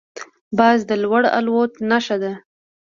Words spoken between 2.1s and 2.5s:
ده